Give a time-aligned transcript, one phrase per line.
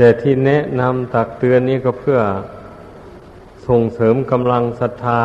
[0.00, 2.18] แต่ที่แนะนำตักเตือนนี้ก็เพื่อ
[3.66, 5.22] ส่งเสริมกำลังศรัทธา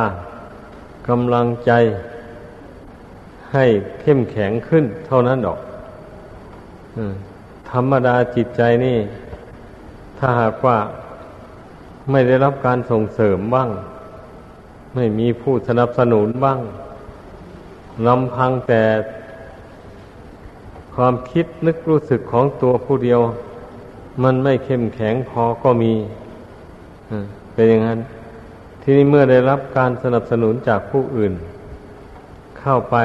[1.10, 1.72] กำลังใจ
[3.54, 3.66] ให้
[4.02, 5.60] เข้มแข็งขึ้น เท่านั้นดอก
[7.72, 8.98] ธรรมดาจิตใจนี่
[10.18, 10.78] ถ้าหากว่า
[12.12, 13.70] ไม่ได้รับการส่งเสริมบ้าง
[14.96, 16.60] ไม่มีผู้สนับสนุนบ้าง
[18.08, 18.84] ลำพังแต่
[20.96, 23.22] ความคิดนึกรู้สึกของตัวผู้เดียว
[24.24, 25.94] มันไม่เข้มแข็งพอก็มี
[27.54, 28.00] เป็นอย่างนั้น
[28.82, 31.34] ทีนี้เมื่อได้รับการสนับสนุนจากผู้อื่น
[32.60, 32.98] เข้าไป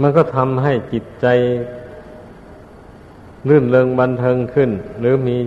[0.00, 1.26] มันก็ทำให้จิตใจ
[3.48, 5.38] ลื่นเริงบันเทิงขึ้น หรือมี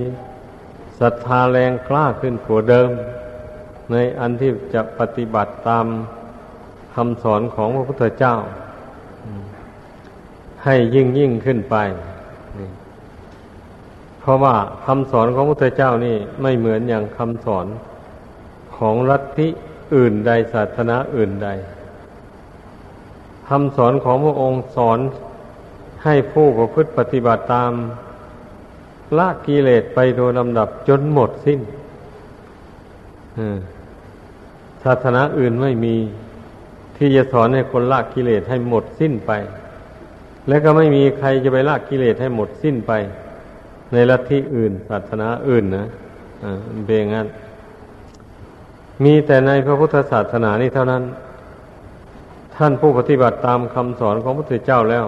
[1.00, 2.90] ศรัทธาแรงกล้าขึ้นกว่าเดิม
[3.92, 5.86] ในอันที่จะปฏิบัติตาม
[6.96, 8.36] คำสอนของพระพุทธเจ้า
[10.64, 11.76] ให้ยิ่งยิ่งขึ้นไป
[14.26, 14.56] เพราะว่า
[14.86, 17.68] คำสอนของพระพุทธเจ้านี่ไม่เหมือนอย่างคำสอน
[18.78, 19.50] ของรัฐที่
[19.96, 21.50] อื่นใดศาสนาอื่นใด
[23.50, 25.00] คำสอนของพระองค์สอน
[26.04, 27.72] ให้ผู้ประพฤติปฏิบัติตาม
[29.18, 31.60] ละกิเลสไปโดยลำดับจนหมดสิ้น
[34.84, 35.96] ศาสนาอื่นไม่มี
[36.98, 39.32] ที่จะสอนให้คนละกิเลสให้หมดสิ้นไป
[40.48, 42.94] และก็ไม่มีใครจะไปละกิเลสให้หมดสิ้นไป
[43.94, 45.88] ในลัทธิอื่นศาสนาอื่นนะ
[46.44, 46.52] อ่า
[46.86, 47.28] เป็นงั้น
[49.04, 51.04] มีแต่ในพระพุทธศาสนานี้เท่านั้น
[52.56, 55.06] ท่านผู้ปฏิบัติตามคำสอนของพระพุทธเจ้าแล้ว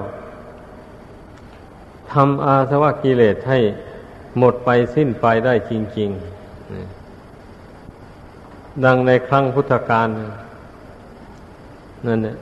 [2.11, 3.59] ทำอาสวะกิเลสให้
[4.37, 6.09] หมดไปสิ้นไปได้จริง
[7.45, 10.07] ๆ ดังในครั้งพุทธกาล
[12.07, 12.35] นั่นเนี่ย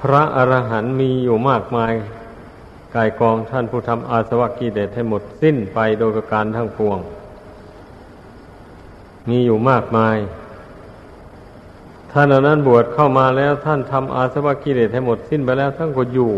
[0.00, 1.92] พระอรหันต์มีอยู่มากมาย
[2.94, 6.98] กายกองท่านผู้ทำอาสวะกิเลสให้หมดสิ้นไปโดยการทั้งปวง
[9.28, 10.16] มีอยู่มากมาย
[12.12, 16.32] ท่านเหล่านั้นบวชเข้ามาแล้วท่านทำอาสวะกิเลสให้หมดสิ้นไปแล้วท่านก็อยู่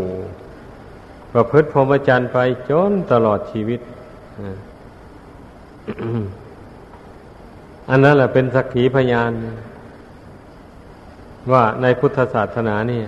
[1.33, 2.37] ประพฤติพรหมจรรย์ไป
[2.69, 3.79] จนตลอดชีวิต
[7.89, 9.31] อันนั้นแหละเป็นสักขีพยาน
[11.51, 13.01] ว่าในพุทธศาสนานี่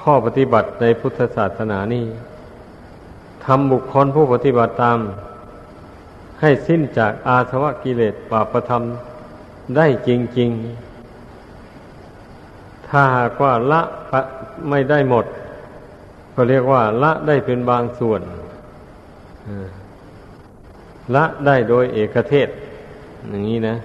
[0.00, 2.04] ข้อปฏิบัติในพุทธศาสนานี่
[3.44, 4.98] ทำบุคคลผู้ปฏิบัติตาม
[6.40, 8.82] ให้สิ้นจากอาสวะกิเลสปาประธรรม
[9.76, 10.50] ได้จริง
[12.14, 13.82] ๆ ถ้าหากว่าละ
[14.68, 15.24] ไม่ได้หมด
[16.34, 18.20] ก็เรียกว่าละได้เป็นบางส่วน
[21.14, 22.48] ละได้โดยเอกเทศ
[23.28, 23.76] อย่างนี้นะ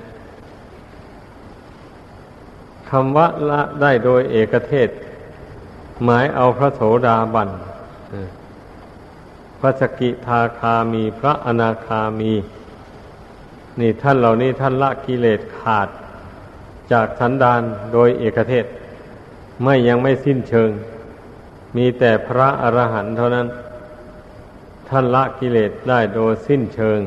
[2.89, 4.89] คำว่าละได้โดยเอกเทศ
[6.03, 7.49] หมายเอาพระโสดาบัน
[9.59, 12.33] พระสกิทาคามีพระอนาคามี
[13.79, 15.87] นี่ท่านเหล่านี้ท่านละกิเลสขาด
[16.91, 17.61] จากสันดาน
[17.93, 18.65] โดยเอกเทศ
[19.63, 20.69] ไม่ยังไม่สิ้นเชิง
[21.75, 23.47] มีแต่พระอรหันต์เท่านั้น
[24.89, 26.99] ท่านละกิเลสได้โดยสิ้นเชิง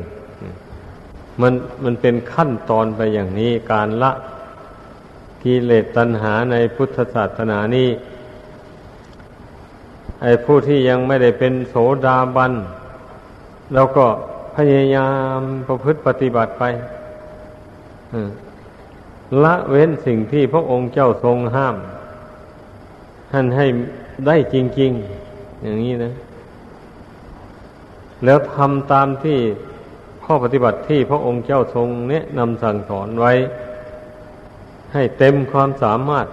[1.41, 1.53] มัน
[1.83, 4.11] มันเป็นขั้นตอนไปอย่างนี้การละ
[5.43, 7.87] กิเลสตัณหาในพุทธศาสนานี้
[10.21, 12.53] ไอ้ผู้ที่ยังไม่ได้เป็นโสดาบัน
[13.73, 14.05] เราก็
[14.55, 16.63] พยายามประพฤติปฏิบัติไป
[19.43, 21.75] ละเว้นสิ่งที่พระองค์เจ้าทรงห้าม
[23.31, 23.65] ท่านให้
[24.27, 24.91] ได้จริง
[25.27, 26.13] ๆ อย่างนี้นะ
[28.25, 29.39] แล้วทำตามที่
[30.25, 33.33] ข้อปฏิบัติที่พระองค์เจ้าทรงแนะนำสั่งสอนไว้
[34.93, 36.27] ให้เต็มความสามารถ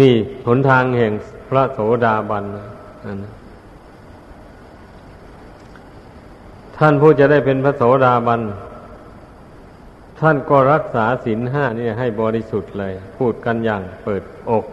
[0.00, 0.12] นี่
[0.46, 1.12] หนทางแห่ง
[1.48, 2.66] พระโสดาบันนะ
[6.78, 8.40] ท่านผู้จะได้เป็นพระโสดาบัน
[10.20, 14.64] ท่านก็รักษาศีลห้านี่ให้บริสุทธิ์เลย พูดกันอย่างเปิดอก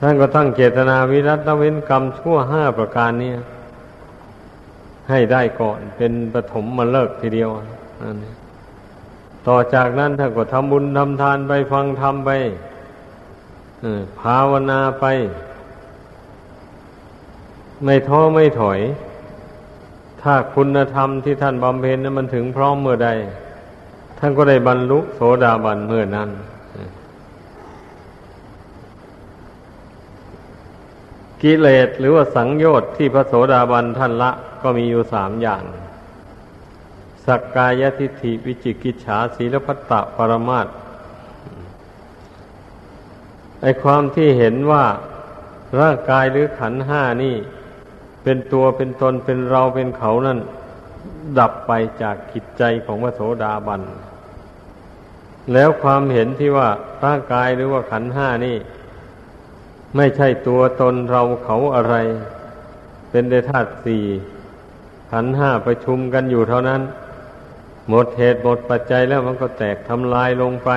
[0.00, 3.32] ท่านก็ตั้งเจตนาวิรัตเว้นกรรมชั่วห้าประการนี้
[5.10, 7.50] ให้ได้ก่อนเป็นปฐมมาเลิกทีเดียว
[8.02, 8.16] นั่น
[9.46, 12.30] ต่อจากนั้นท่านก็ทำบุญทำทานไปฟังธรรมไป
[14.20, 15.04] ภาวนาไป
[17.84, 18.80] ไม่ท้อไม่ถอย
[20.22, 23.10] ถ้าคุณธรรมที่ท่านบำเพ็ญนั้นมันถึงพร้อมเมื่อใด
[24.18, 26.30] ท่านก็ได้บรรลุโสดาบันเมื่อนั้น
[31.42, 34.30] กิเลสหรือว่าสังโยชน์ที่พระโสดาบันท่านละ
[34.62, 35.62] ก็มีอยู่สามอย่าง
[37.26, 40.66] สักกายทิฏฐิวิจิกิจฉาศีลพัตตปรมาต
[43.62, 44.84] ไอความที่เห็นว่า
[45.80, 47.36] ร่างกายหรือขันห้านี่
[48.22, 50.38] เป็นตัวเป็นตนเป็นเราเป็นเขานั่น
[51.38, 53.82] ดับไปจากจิตใจของพระโสดาบัน
[55.52, 56.68] แล้วความเห็นที่ว่า
[57.04, 58.56] ร่างกายหรือว่าขันห้านี่
[59.96, 61.94] ไม่ใช่ตัวตนเราเขาอะไร
[63.10, 64.04] เป็นเดธาตุสี่
[65.12, 66.80] ขันห้าประชุมกันอยู่เท่านั้น
[67.88, 70.70] หมดเหตุหมดปัจจัยแล้วมันก็แตกทำลายลงไป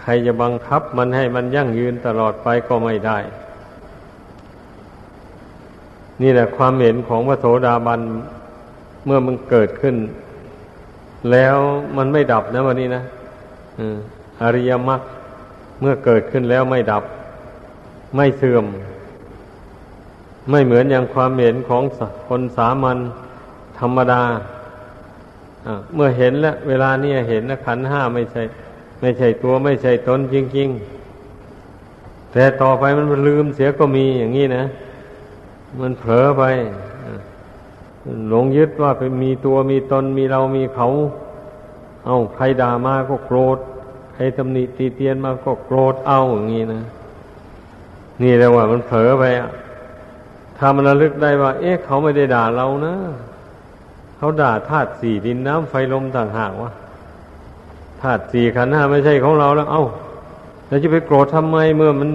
[0.00, 3.18] ใครจะบังคับมันให้มันยั่งยืนตลอดไปก็ไม่ได้
[6.22, 8.00] นี่แหละความเห็นของพระโสดาบัน
[9.06, 9.96] เมื่อมันเกิดขึ้น
[11.30, 11.56] แล้ว
[11.96, 13.02] มันไม่ดับนะวันนี้นะ
[14.42, 15.00] อริยมรรค
[15.80, 17.04] เมื่อเกิดขึ้นแล้วไม่ดับ
[18.16, 18.64] ไม่เสื่อม
[20.50, 21.82] ไม่เหมือนอย่างความเห็นของ
[22.28, 22.98] คนสามัญ
[23.78, 24.22] ธรรมดา
[25.94, 28.42] เมื่อเห็นแล้วเวลานี้เห็นนะขันห้าไม่ใช่
[29.00, 30.68] ไม่ใช่ตัวไม่ใช่ตนจริง
[31.50, 34.64] ๆ แต่ต่อไปมันลืมเสียก็มีอย่างนี้นะ
[35.80, 36.44] มันเผลอไป
[38.28, 40.88] หลงยึดว่าเป็นมีตัวมีตนมีเรามีเขา
[42.06, 43.58] เอาใครด่ามาก็โกรธ
[44.14, 46.82] ใครตำหนิตีเตียนมาก็โกรธเอาอย่างนี้นะ
[48.22, 49.50] นี่แหละว่ามันเผลอไปอะ
[50.58, 52.94] ถ้ามันระลึกได้ว่า เอ๊ะเขาไม่ได้ด่าเรานะ
[54.20, 56.70] เขาด่าธาตุสี่ดินน้ำไฟลมต่างหากวะ
[58.02, 59.84] ธาตุสี่ขันห้าไม่ใช่ของเราแล้ว เอา้า
[60.68, 62.10] แล้วจะไปโกรธทำไมเมื่อมัน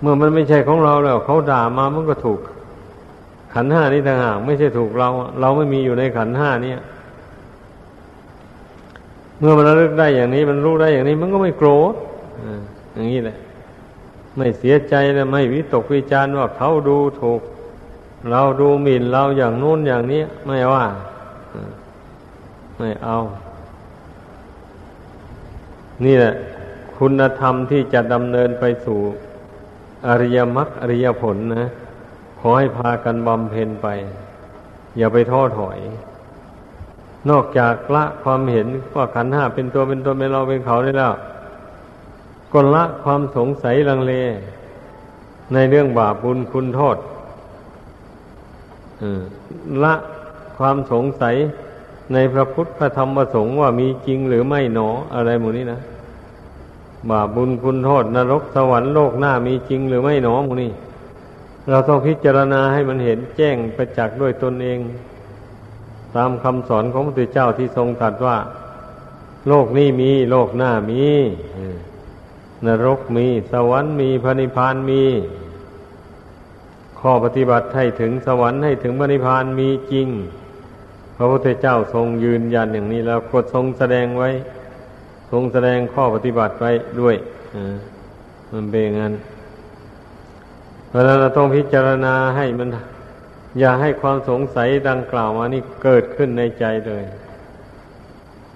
[0.00, 2.40] เมื่อมันไม่ใช่ของเราแล้ว เขาด่ามามันก็ถูก
[3.54, 5.08] ขันห้านี้ต่างหากไม่ใช่ถูกเรา
[5.40, 6.74] เราไม่มีอยู่ในขันห้านี้
[9.38, 11.94] เมื่อมันระลึกได้อย่างนี้ มันรู้ได้อย่างนี้ มันก็ไม่โกรธ
[12.94, 13.38] อย่างนี้แหละ
[14.36, 17.40] ไม่เสียใจและไม่วิตกวิจารณ์ว่าเขาดูถูก
[18.30, 20.84] เราดูหมิ่นเราอย่างนู้นอย่างนี้ไม่ว่า
[22.78, 23.18] ไม่เอา
[26.04, 26.34] นี่แหละ
[26.98, 29.00] คุณธรรมที่จะดำเนินไปสู่
[30.06, 31.68] อริยมรรคอริยผลนะ
[32.40, 33.86] ขอให้พากันบำเพ็ญไป
[34.96, 35.78] อย่าไปท้อถอย
[37.30, 41.14] นอกจากละความเห็นว่าขันห้าเป็นตัวเป็นตนเป็นเราเป็นเขาได้แล้ว
[42.52, 44.12] ก็ละความสงสัยลังเล
[45.52, 46.96] ในเรื่องบาปบุญคุณโทษ
[49.82, 49.94] ละ
[50.58, 51.36] ความสงสัย
[52.12, 55.80] ในพระพุทธพระธรรมพระสงฆ์ว่ามีจริงหรือไม่หนออะไรหมดนี้นะ
[57.10, 60.72] บาปบุญคุณโทษนรกสวรรค์โลกหน้ามีจริงหรือไม่หนอหมดนี้
[61.70, 64.78] เราต้องพิจารณาให้มันเห็นแจ้งประจักษ์ด้วยตนเอง
[66.16, 68.36] ตามคำสอนของพระพุทธเจ้าที่ทรงตรัสว่า
[69.48, 71.04] โลกนี้มีโลกหน้ามี
[72.66, 75.02] นรกมี สวรรค์มีพระนิพพานมี
[77.00, 80.08] ข้อปฏิบัติให้ถึงสวรรค์ให้ถึงมรรคานมีจริง
[81.16, 84.30] พระพุทธเจ้าทรงยืนยันอย่างนี้แล้วกดทรงแสดงไว้
[85.30, 86.70] ทรงแสดงข้อปฏิบัติไว้
[87.00, 87.16] ด้วย
[88.52, 89.14] มันเป็นงั้น
[90.88, 92.68] เพราะนั้นเราต้องพิจารณาให้มัน
[93.58, 97.04] อย่าให้ความสงสัยดังกล่าวมานี่เกิดขึ้นในใจเลย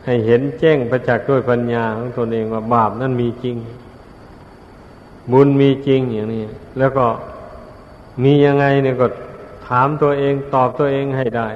[0.04, 3.56] ให้เห็นแจ้งประจักษ์ด้วยปัญญาของตนเองว่าบาปนั้นมีจริง
[5.32, 6.44] บุญมีจริงอย่างนี้
[6.78, 7.06] แล้วก็
[8.22, 9.06] มียังไงเนี่ยก็
[9.66, 11.48] ถามตัวเองตอบตัวเองให้ได้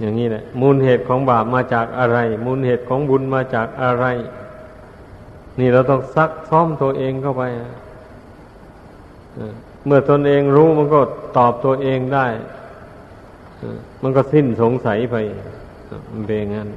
[0.00, 4.06] อย่างนี้แหละมูลเหตุของบาปมาจากอะไร มูลเหตุของบุญมาจากอะไร
[5.58, 7.42] นี่เราต้องซักซ้อมตัวเองเข้าไป
[9.86, 11.00] เมื่อตนเองรู้มันก็
[11.36, 12.26] ตอบตัวเองได้
[14.02, 15.16] มันก็สิ้นสงสัยไป
[16.12, 16.68] มันเป็นงั้น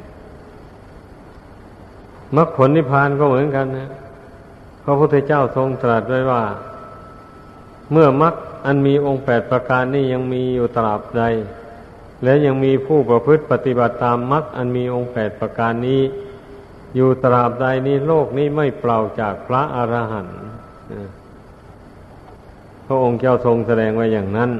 [2.35, 3.89] มรรคผลนิพพานก็เหมือนกันนะ
[4.83, 6.41] พระพุทธเจ้าทรงตรัสไว้ว่า
[7.91, 11.23] เมื่อมรรคอันมีองค์แปดประการนี้ยังมีอยู่ตราบใด
[12.23, 16.01] และยังมีผู้ประพฤติปฏิบัติตามมรรคอันมีองค์แปดประการนี้
[16.95, 20.39] อยู่ตราบใดนี้โลกนี้ไม่เปล่าจากพระอรหันต์
[22.85, 24.51] พระองค์เจ้าทรงแสดงไว้อย่างนั้น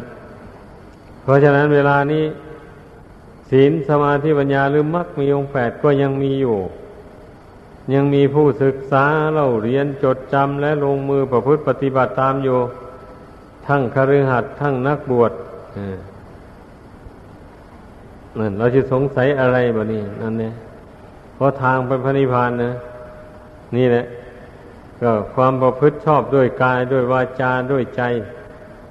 [1.23, 2.23] เพราะฉะนั้นเวลานี้
[3.49, 6.57] ศีลสมาธิปัญญาหรือมรรคมีองค์แปดก็ยังมีอยู่
[7.93, 12.59] ยังมีผู้ศึกษาเล่าเรียนจดจำและลงมือประพฤติปฏิบัติตามอยู่
[13.67, 15.31] ทั้งคฤหัสถ์ทั้งนักบวช
[18.39, 20.53] นั่นเราจะสงสัยอะไรบ่นี่นั่นเนี่ย
[21.35, 22.71] เพราะทางไปพระนิพพานนะ
[23.75, 24.05] นี่แหละ
[25.01, 28.01] ก็ความประพฤติชอบด้วยกายด้วยวาจาด้วยใจ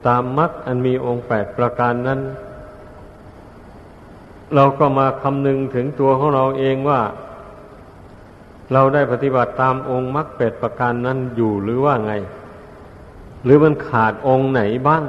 [0.06, 2.20] ตามมรรคอันมีองค์แปดประการนั้น
[4.54, 7.00] เราก็มาคำนึงถึงตัวของเราเองว่า
[8.72, 12.12] เราได้ปฏิบัติตามองค์มรรคแปดประการนั้นอยู่หรือว่าไง
[13.44, 15.04] หรือมันขาดองค์ไหนบ้าง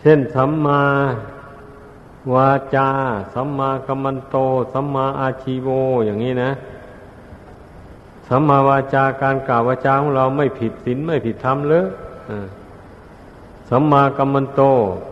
[0.00, 0.82] เช่นสัมมา
[2.34, 2.88] วาจา
[3.34, 4.36] สัมมากัมมันโต
[4.72, 5.68] สัมมาอาชีโว
[6.06, 6.50] อย่างนี้นะ
[8.28, 11.84] สัมมาวาจาการกล่าววาจาของเราไม่ผิดศีลไม่ผิดธรรมเลย
[13.70, 14.62] สัมมากัมมันโต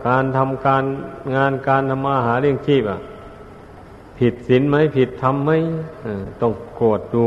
[0.07, 0.83] การทำการ
[1.35, 2.99] งานการทำมาหาเลี้ยงชีพอะ
[4.17, 5.51] ผิดศีลไหมผิดธรรมไหม
[6.41, 7.25] ต้องโกรธดู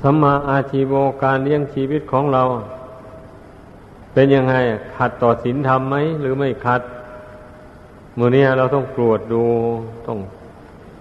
[0.00, 2.42] สัมมาอาชีโวการเลี้ยงชีวิตของเรา
[4.12, 4.54] เป็นยังไง
[4.96, 6.82] ขัดต่อศีลธรรมไหมหรือไม่ขัด
[8.18, 9.44] มือนี้เราต้องกรวดดู
[10.06, 10.18] ต้อง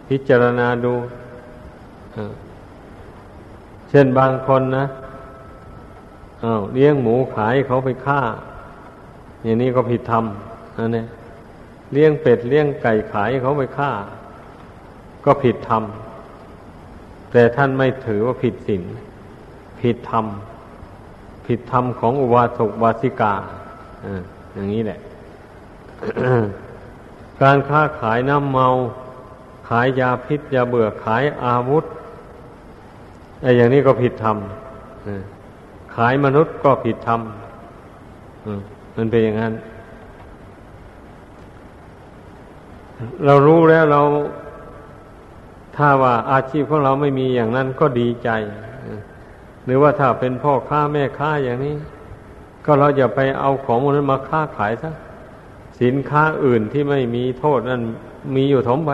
[0.08, 0.94] พิจารณาดู
[3.90, 4.86] เช่นบางคนนะ
[6.44, 8.22] อา้าวเลี้ยงหมูขายเขาไปฆ่า
[9.44, 10.26] อย่างนี้ก็ผิดธรรม
[10.78, 11.04] อันนี้
[11.94, 13.92] เลี้ยงเป็ดเลี้ยงไก่ขายเขาไปฆ่า
[15.26, 15.84] ก็ผิดธรรม
[17.32, 18.84] แต่ท่านไม่ถือว่าผิดศีล
[19.82, 20.26] ผิดธรรม
[21.46, 23.34] ผิดธรรมของอุบาสกวาสิกา
[24.54, 25.00] อย่างนี้แหละ
[27.42, 28.68] การค้าขายน้ำเมา
[29.70, 31.84] ขายยาพิษยาเบื่อขายอาวุธ
[33.42, 34.38] ไอ้อย่างนี้ก็ผิดธรรม
[35.96, 37.22] ขายมนุษย์ก็ผิดธรรม
[38.96, 39.54] มันเป็นอย่างนั้น
[43.26, 44.02] เรารู้แล้วเรา
[45.78, 48.30] ถ้าว่าอาชีพของเราไม่มีอย่างนั้นก็ดีใจ
[49.66, 51.76] หรือว่าถ้าเป็นพ่อค้าแม่ค้าอย่างนี้
[52.66, 54.92] ก็เราอย่าไปเอาของมันมาค้าขายซะ
[55.82, 57.82] สินค้าอื่นที่ไม่มีโทษนั่น
[58.36, 58.92] มีอยู่ถมไป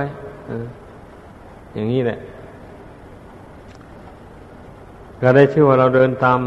[1.73, 2.19] อย่างนี้แหละ
[5.21, 6.41] ก็ได้ชื่อว่าเราเดินตาม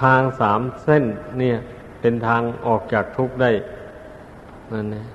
[0.00, 1.04] ทางสามเส้น
[1.38, 1.56] เนี่ย
[2.00, 3.50] เป็นทางออกจากทุกข์ได้
[4.72, 5.06] นั่นนะ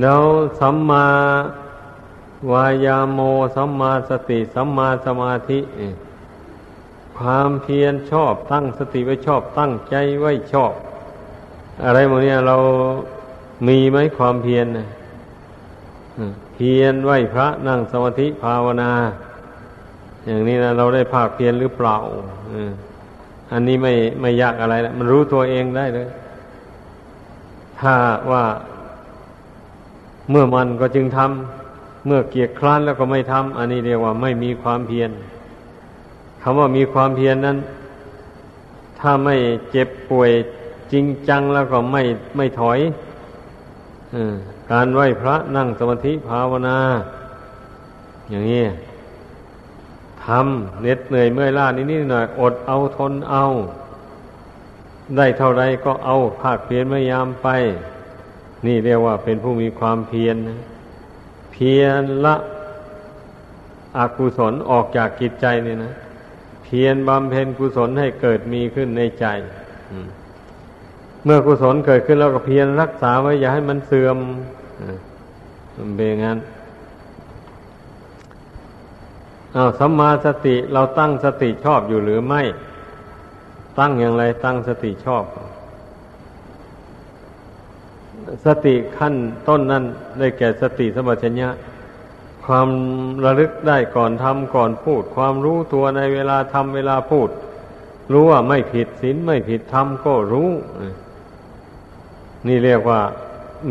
[0.00, 0.22] แล้ว
[0.60, 1.06] สัมมา
[2.52, 3.20] วายาโม
[3.56, 5.60] สัมมาสติ สัมมาสมาธิ
[7.18, 10.72] ความเพียรชอบตั้งสติไว้ชอบตั้งใจไว้ชอบ
[11.84, 12.56] อะไรโมเนี่ยเรา
[13.68, 14.66] มีไหมความเพียร
[16.54, 18.92] เพียรไหวพระนั่งสมาธิภาวนา
[20.26, 21.96] อย่างนี้นะเราได้ภาคเพียรหรือเปล่า
[23.52, 26.08] อันนี้ไม่ไม่ยากอะไรแล้วมันรู้ตัวเองได้เลย
[27.80, 27.94] ถ้า
[28.30, 28.44] ว่า
[30.30, 35.10] เมื่อมันก็จึงทำเมื่อเกียจคร้านแล้วก็ไม่ทำอันนี้เรียกว่าไม่มีความเพียร
[36.42, 37.58] คำว่ามีความเพียรนนั้น
[38.98, 39.36] ถ้าไม่
[39.70, 40.30] เจ็บป่วย
[40.92, 42.02] จริงจังแล้วก็ไม่
[42.36, 42.78] ไม่ถอย
[44.14, 44.16] อ
[44.70, 46.78] การไหว้พระนั่งสมาธิภาวนา
[48.30, 48.64] อย่างนี้
[50.24, 53.44] ทำเหน็ดเหนื่อยเมื่อยล้านิดนิดหน่อยอดเอาทนเอา
[55.16, 57.48] ได้เท่าไรก็เอาภาคเพียรพยายามไป
[58.66, 60.60] นี่เรียกว่าเป็นผู้มีความเพียรนะ
[61.52, 62.36] เพียรละ
[63.96, 65.92] อกุศลออกจากกิจใจนี่นะ
[66.64, 69.26] เพียรบำเพ็ญกุศลให้เกิดมีขึ้นในใจ
[71.24, 74.16] เมื่อกุศลเกิดขึ้นแล้วก็เพียรรักษาไว้อย่าให้มันเสื่อม
[75.76, 76.38] มันเป็นงั้น
[79.56, 82.42] อาสัมมาสติเราตั้งสติชอบอยู่หรือไม่
[83.78, 85.24] ตั้งอย่างไรตั้งสติชอบ
[88.46, 89.14] สติขั้น
[89.48, 89.84] ต้นนั้น
[90.18, 91.48] ได้แก่สติสมัชัญญะ
[92.46, 92.68] ความ
[93.24, 97.28] ระลึกได้ก่อนทำก่อนพูด ความรู้ตัวในเวลาทำเวลาพูด
[98.12, 100.50] รู้ว่าไม่ผิดศีลไม่ผิดธรรมก็รู้
[102.46, 103.00] นี่เรียกว่า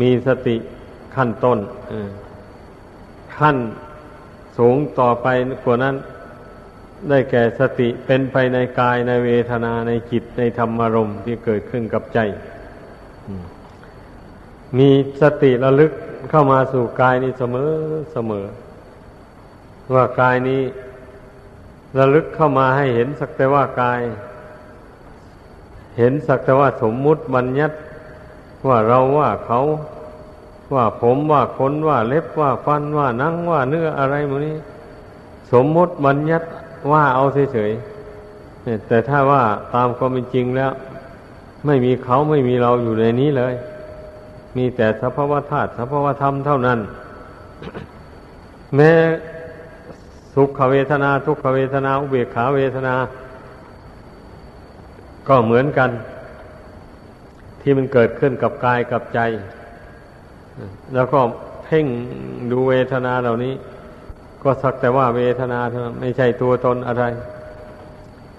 [0.00, 0.56] มีสติ
[1.14, 1.58] ขั้นต้น
[3.38, 3.56] ขั้น
[4.58, 5.26] สูงต่อไป
[5.64, 5.96] กว่านั้น
[7.08, 12.18] ได้แก่สติเป็นไปในกายในเวทนาในจิตในธรรมารมณ์ที่เกิดขึ้นกับใจ
[14.78, 14.88] มี
[15.20, 15.92] สติระลึก
[16.30, 17.70] เข้ามาสู่กายนี้เสมอ
[18.12, 18.46] เสมอ
[19.94, 20.62] ว่ากายนี้
[21.98, 24.00] ระลึกเข้ามาให้เห็นสักแต่ว่ากาย
[25.98, 27.76] เห็นสักแต่ว่าสมมุติบัญญัติ
[28.66, 29.60] ว่าเราว่าเขา
[30.74, 34.56] ว่าผมว่าขนว่าเล็บว่าฟันว่านังว่าเนื้ออะไรมนี้
[35.52, 36.46] สมมติบัญญัติ
[36.92, 39.42] ว่าเอาเฉยๆแต่ถ้าว่า
[39.74, 40.72] ตามความเป็นจริงแล้ว
[41.66, 43.54] ไม่มีเขาไม่มีเราอยู่ในนี้เลย
[44.56, 46.78] มีแต่สภาวธาตุสภาวธรรมเท่านั้น
[48.76, 48.92] แม้
[50.34, 52.94] สุขเวทนา ทุกขเวทนา อุเบกขาเวทนา
[55.28, 55.90] ก็เหมือนกัน
[57.60, 59.20] ที่มันเกิดขึ้นกับกายกับใจ
[60.94, 61.20] แล้วก็
[61.64, 61.86] เพ่ง
[62.50, 63.54] ดูเวทนาเหล่านี้
[64.42, 67.04] ก็สักแต่ว่าเวทนาเท่านั้นไม่ใช่ตัวตนอะไร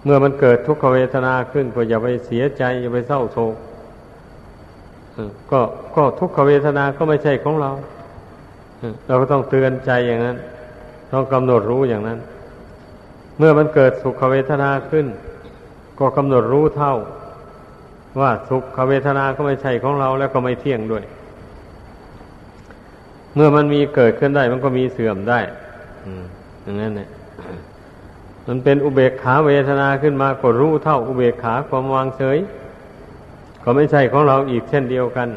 [0.04, 3.56] เมื่อมันเกิดทุกขเวทนาขึ้นก็อย่าไปเสียใจ อย่าไปเศร้าโศก
[5.52, 5.62] ก็
[5.96, 7.72] ก็ทุกขเวทนาก็ไม่ใช่ของเรา
[9.08, 10.38] เราก็ต้องเตือนใจอย่างนั้น
[11.14, 12.20] ต้องกำหนดรู้อย่างนั้น
[13.38, 15.06] เมื่อมันเกิดสุขเวทนาขึ้น
[16.00, 16.94] ก็กำหนดรู้เท่า
[18.20, 21.04] ว่าสุขเวทนาก็ไม่ใช่ของเราแล้วก็ไม่เที่ยงด้วย
[23.36, 25.40] เมื่อมันมีเกิดขึ้นได้ มันก็มีเสื่อมได้
[26.64, 27.10] อย่างนั้นเนี่ย
[28.48, 32.38] มันเป็นอุเบกขาเวทนาขึ้นมาก็รู้เท่า อุเบกขาความวางเฉย
[33.64, 35.30] ก็ไม่ใช่ของเราอีกเช่นเดียวกัน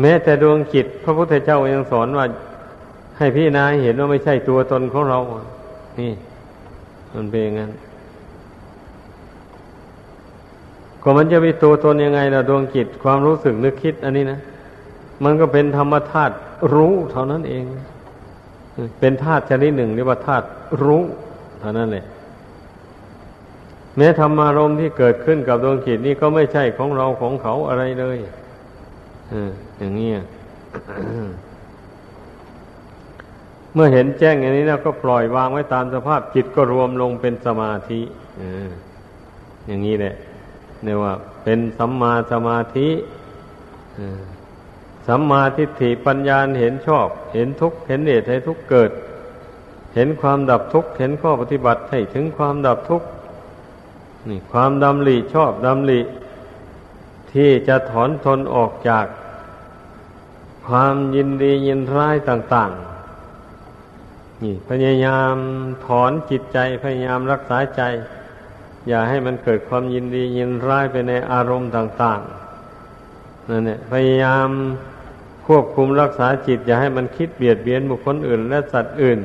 [0.00, 2.24] แม้แต่ดวงจิตพระพุทธเจ้ายังสอนว่า
[3.18, 5.18] ให้พี่นายเห็นว่าไม่ใช่ตัวตนของเรา
[6.00, 6.12] นี่
[7.14, 7.70] มันเป็นอย่างนั้น
[11.02, 14.38] ก็มันจะมีตัวตนยังไงล่ะดวงจิตความรู้สึกนึกคิด อันนี้นะ
[15.24, 16.34] มันก็เป็นธรรมธาตุ
[16.74, 17.64] รู้เท่านั้นเอง
[19.00, 20.46] เป็นธาตุชนิดหนึ่งเรียกว่าธาตุ
[20.84, 21.02] รู้
[21.60, 22.04] เท่านั้นแหละ
[23.96, 28.18] แม้ธรรมารมที่เกิดขึ้นกับดวงจิตนี่ก็ไม่ใช่ของเราของเขาอะไรเลย
[29.78, 30.10] อย่างนี้
[33.74, 38.00] เมื่อเห็นแจ้งอย่างนี้แล้วก็ปล่อยวางไว้ตามสภาพจิตก็รวมลงเป็นสมาธิ
[39.66, 40.14] อย่างนี้แหละ
[40.84, 41.12] เรียกว่า
[41.44, 42.88] เป็นสัมมาสมาธิ
[45.08, 48.90] สัมมาทิฏฐิปัญญาเห็นชอบ เห็นทุกข์เห็นเหตุให้ทุกข์เกิด
[49.94, 53.06] เห็นความดับทุกข์เห็นข้อปฏิบัติให้ถึงความดับทุกข์
[54.28, 56.00] นี่ความดำริชอบดำริ
[57.32, 59.06] ที่จะถอนทนออกจาก
[60.66, 62.70] ความยินดียินร้ายต่าง
[63.56, 65.34] ๆ นี่พยายาม
[65.86, 67.82] ถอนจิตใจพยายามรักษาใจ
[68.88, 72.20] อย่าให้มันเกิดความยินดียินร้ายไปในอารมณ์ต่าง
[72.84, 74.48] ๆนั่นเนี่ยพยายาม
[75.46, 79.20] ควบคุมรักษาจิต อย่าให้มันคิดเบียดเบียนบุคคลอื่น และสัตว์อื่น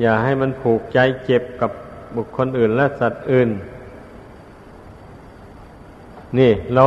[0.00, 1.70] อย่าให้มันผูกใจเจ็บกับ
[2.16, 3.75] บุคคลอื่น และสัตว์อื่นน
[6.38, 6.84] นี่เรา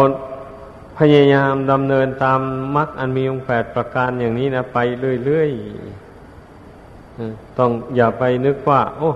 [0.98, 2.40] พยายามดำเนินตาม
[2.76, 4.78] มรรคอันมีองค์แปดประการอย่างนี้นะไป
[5.26, 9.12] เรื่อยๆต้องอย่าไปนึกว่า โอ้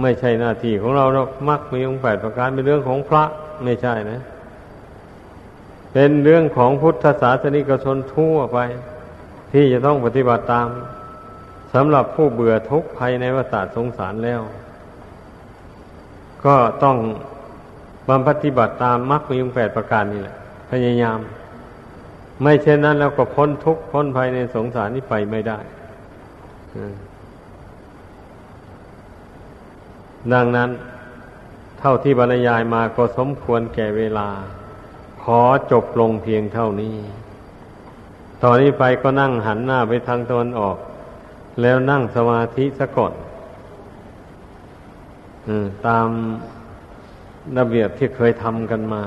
[0.00, 3.24] ไม่ใช่หน้าที่ของเราหรอกมรรคมีองค์แปดประการเป็นเรื่องของพระ
[3.64, 4.20] ไม่ใช่นะ
[5.92, 8.58] เป็นเรื่องของพุทธศาสนิกชนทั่วไป
[9.52, 10.68] ที่จะต้องปฏิบัติตาม
[11.74, 14.40] สำหรับผู้เบื่อทุกข์ภายในวัฏสงสารแล้ว
[16.44, 16.96] ก็ต้อง
[18.08, 20.36] บำปฏิบัติตามมรรคมีองค์แปดประการนี่แหละ
[20.70, 21.18] พยายาม
[22.42, 25.58] ไม่เช่นนั้นแล้วก็พ้นทุกข์พ้นภายในสงสารนี้ไปไม่ได้
[30.32, 30.70] ดังนั้น
[31.78, 34.28] เท่าที่บรรยายมาก็สมควรแก่เวลา
[35.22, 35.40] ขอ
[35.70, 36.96] จบลงเพียงเท่านี้
[38.42, 40.76] ตอนนี้ไปก็นั่งหันหน้าไปทางตะวันออก
[41.62, 43.14] แล้วนั่งสมาธิสะก่อน
[45.86, 46.08] ตาม
[47.58, 49.02] ระเบียบที่เคยทำกันมา